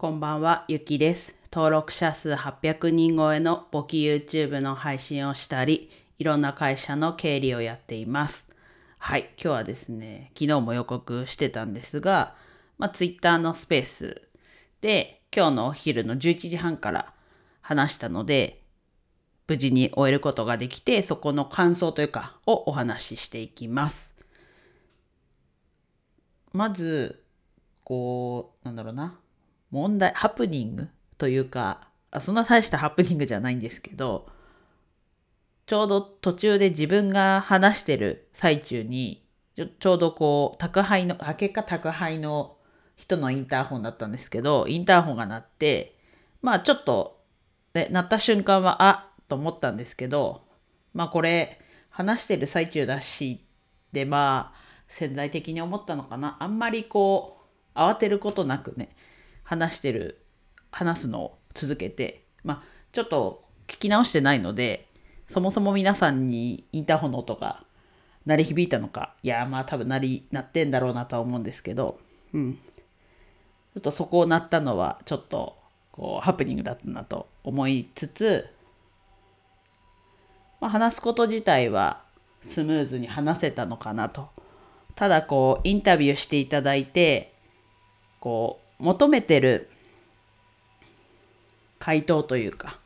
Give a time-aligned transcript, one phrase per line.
[0.00, 1.34] こんばんは、ゆきです。
[1.52, 5.90] 登録者数800人超えの簿記 YouTube の配信をしたり、
[6.20, 8.46] いろんな会社の経理をやっています。
[8.98, 12.36] はい、今日はですね、昨日も予告してたんですが、
[12.78, 14.22] まあ、Twitter のスペース
[14.82, 17.12] で、今日のお昼の11時半から
[17.60, 18.62] 話したので、
[19.48, 24.14] 無事に終えることができて、そこの感想というか、をお話ししていきます。
[26.52, 27.24] まず、
[27.82, 29.18] こう、なんだろうな。
[29.70, 30.88] 問題、ハプニング
[31.18, 34.28] というか、あそんな大したハプニングじゃないんですけど、
[35.66, 39.26] ちょうど途中で自分が話してる最中に、
[39.56, 42.56] ちょちょうどこう、宅配の、あ、結果宅配の
[42.96, 45.98] 人のインターホンだったんですけど、インターホンが鳴って、
[46.40, 47.20] まあちょっと、
[47.74, 50.42] ね、鳴った瞬間は、あと思ったんですけど、
[50.94, 51.60] まあこれ、
[51.90, 53.44] 話してる最中だし、
[53.92, 56.36] でまあ、潜在的に思ったのかな。
[56.40, 57.38] あんまりこ
[57.74, 58.96] う、慌てることなくね、
[59.48, 60.20] 話してる、
[60.70, 62.62] 話すのを続けて、まあ、
[62.92, 64.86] ちょっと聞き直してないので、
[65.26, 67.64] そもそも皆さんにインターホンの音が
[68.26, 71.98] 鳴り響いたのか、いや、まあ多分鳴り、鳴ってんだろうなとは思うんですけど、
[72.34, 72.54] うん。
[72.56, 75.56] ちょっとそこを鳴ったのは、ちょっと、
[75.92, 78.50] こう、ハプニングだったなと思いつつ、
[80.60, 82.02] まあ、話すこと自体は
[82.42, 84.28] スムーズに話せたのかなと。
[84.94, 87.32] ただこうインタビューしていただいて
[88.20, 89.70] こう求めてる
[91.78, 92.78] 回答というか、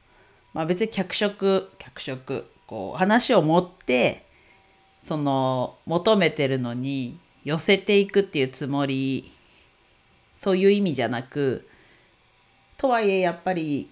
[0.54, 4.24] まあ、別に脚色脚色こう話を持って
[5.04, 9.32] その求めてるのに寄せていくっていうつもり
[10.38, 11.68] そういう意味じゃなく
[12.76, 13.90] とはいえやっぱり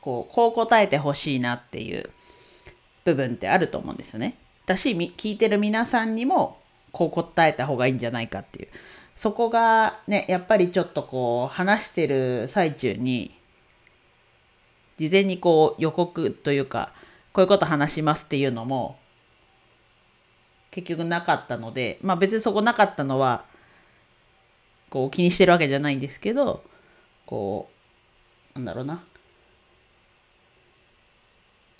[0.00, 2.10] こうこう答えてほしいなっていう
[3.04, 4.34] 部分ってあると思うんですよね。
[4.66, 6.58] だし聞いてる皆さんにも
[6.92, 8.68] こう答えた方がいいんじゃないかっていう
[9.16, 13.32] そこがねやっぱりちょっとこう話してる最中に
[14.98, 16.90] 事前にこう予告というか
[17.32, 18.98] こういうこと話しますっていうのも
[20.70, 23.44] 結局なかったのでまあ別にそこなかったのは
[24.90, 26.62] こう気にしてるわけじゃないんですけど
[27.26, 27.68] こ
[28.54, 29.02] うなんだろうな。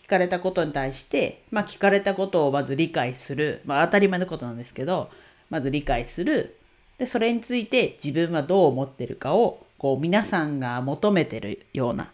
[0.02, 5.10] 聞かれたことに対して、まあ、聞かれたことをまず理解する、まあ、当たり前のことなんですけど
[5.48, 6.58] まず理解する。
[6.98, 12.10] でそれについて自分はどう思ってるかをこう皆さんが求めてるような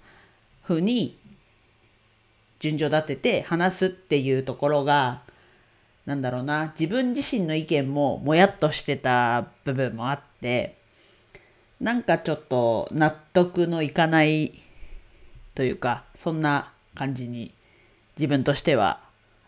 [0.62, 1.16] 風に
[2.60, 5.22] 順序立てて話すっていうところが
[6.06, 10.76] なんだろうな自分自身の意見ももやっとしてた部分もあって
[11.80, 14.52] なんかちょっと納得のいかない
[15.54, 17.52] というかそんな感じに
[18.16, 19.00] 自分としては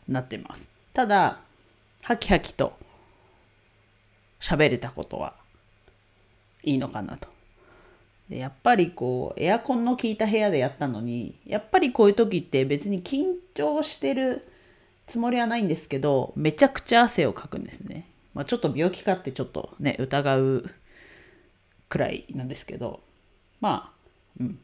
[0.09, 0.63] なってます。
[0.93, 1.39] ただ、
[2.03, 2.73] ハキハキと
[4.41, 5.35] 喋れたことは
[6.63, 7.29] いいのかなと。
[8.29, 14.47] でやっぱりこう、エアコンの効いた部屋でやったのに、やっぱりこういう時って別に緊張してる
[15.07, 18.07] つもりはないんですけど、めちゃくちゃ汗をかくんですね。
[18.33, 20.71] まあ、ちょっと病気かってちょっとね、疑う
[21.89, 23.01] くらいなんですけど、
[23.61, 24.59] まあ、うん。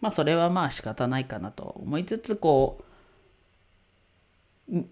[0.00, 2.84] まあそれはまあ仕方ないかなと思いつつ、こう、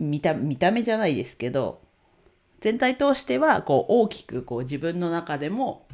[0.00, 1.81] 見た見た目じゃないですけど
[2.60, 5.86] 全体通してはこう大きくこう自分の中でも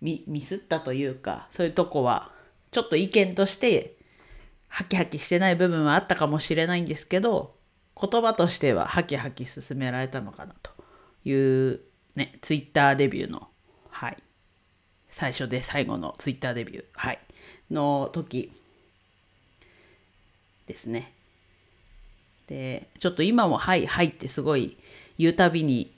[0.00, 2.32] ミミスったというかそういうとこは
[2.70, 3.96] ちょっと意見として
[4.68, 7.54] ハキハキしてない部分はあったかもしれないんですけど
[8.00, 10.70] 言葉としてはハキハキ進められたのかなと
[11.24, 11.80] いう
[12.16, 13.48] ねツイッターデビューの
[13.90, 14.16] はい。
[15.10, 17.18] 最初で最後のツイッターデビューはい
[17.70, 18.50] の時
[20.66, 21.12] ですね。
[22.46, 24.76] でちょっと今も「はいはい」ってすごい
[25.18, 25.92] 言うたびに、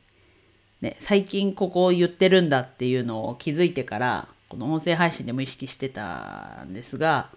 [0.81, 7.31] ね、最近ここを言ってるんだっていうのを気づいてからこの音声配信でも意識してたんですが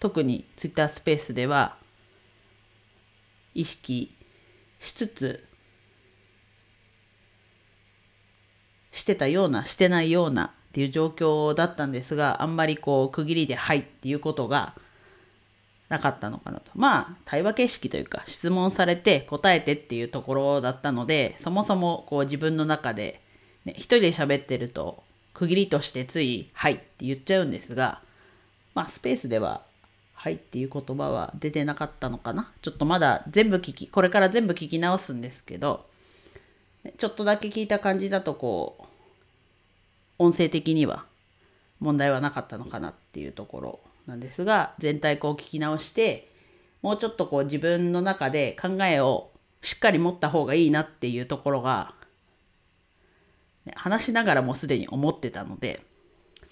[0.00, 1.76] 特に Twitter スペースでは
[3.54, 4.14] 意識
[4.80, 5.44] しつつ
[8.92, 14.74] してたようなしてないようなっていう状況だったんですがあんまりこう区切りで「はい」っていうことが
[15.88, 16.70] なかったのかなと。
[16.74, 23.20] まあ、対話形式というか、質問されて答えてっていうところだったので、そもそもこう自分の中で、
[23.64, 25.02] ね、一人で喋ってると、
[25.34, 28.00] 区切りとしてつい、はいって言っちゃうんですが、
[28.74, 29.62] まあ、スペースでは、
[30.14, 32.50] はいっていう言葉は出てなかったのかな。
[32.62, 35.86] ちょっとまだ全部聞き、これから全部聞き直すんですけど、
[36.96, 38.84] ちょっとだけ聞いた感じだと、こう、
[40.18, 41.04] 音声的には
[41.80, 46.30] 問題はなかったのかなっていうところなんですが全体こう聞き直して
[46.82, 49.30] もうちょっとこう自分の中で考えを
[49.62, 51.94] しっかり持った方がいいなっていうところが、
[53.64, 55.82] ね、話しながらもすでに思ってたので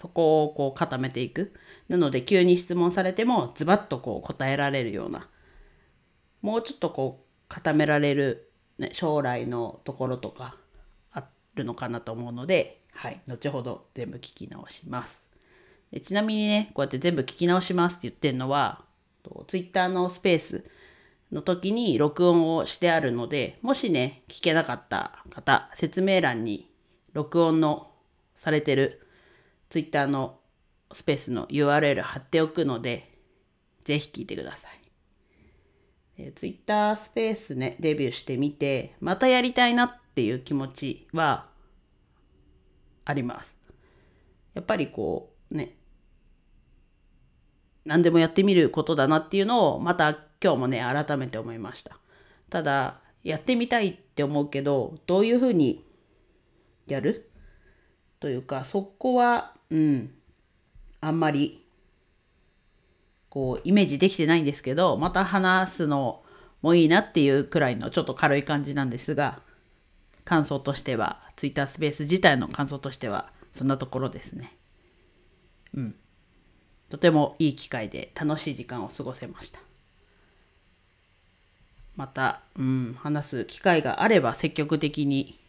[0.03, 1.53] そこをこう固めていく。
[1.87, 5.29] なので急に質問されてもズバッとこう答えられるような、
[6.41, 10.57] もうちょっとこう固められる、ね、将来のところとか
[11.13, 11.23] あ
[11.55, 15.22] るのかなと思うので、はい、後ほど全部聞き直します。
[15.93, 18.83] でちなみにね、こうやって全部聞き直しますって言ってるのは、
[19.45, 20.63] Twitter のスペース
[21.31, 26.67] の時に録音をしてあるので、もしね、聞けなかった方、説明欄に
[27.13, 27.91] 録音の
[28.37, 29.07] されてる
[29.69, 30.39] Twitter の
[30.91, 33.15] スペースの URL 貼っておくので、
[33.85, 34.69] ぜひ聞いてくださ
[36.17, 36.31] い。
[36.33, 41.49] Twitter スペースね、デビューしてみて、またやりたいなっていう気持ちは
[43.05, 43.55] あります。
[44.55, 45.77] やっぱりこう、ね、
[47.85, 51.97] 何でもやってみることだなっていうのをまた今日もね改めて思いました。
[52.49, 55.83] ただやってみたいって思うけどどういうふうに
[56.87, 57.29] やる？
[58.19, 60.11] というかそこはうん
[61.01, 61.65] あんまり
[63.29, 66.21] こうイメージできてないんですけどまた話すの
[66.61, 69.39] もいいなっていうくらいのちょっと軽い感じなんですが
[70.23, 74.55] 感想としては Twitter スペース自体の感想としてはそんなところですね。
[75.73, 75.95] うん。
[76.89, 79.59] とてもいい機会で楽しい時間を過ごせました。
[81.95, 85.39] また、うん、話す機会があれば積極的に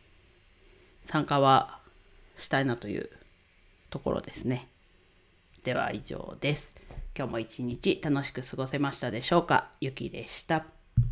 [1.06, 1.78] 参加は
[2.36, 3.10] したいなという
[3.90, 4.68] ところですね。
[5.62, 6.74] では以上です。
[7.16, 9.70] 今日も一日楽しく過ごせましたでしょうか？
[9.80, 10.73] ゆきでした。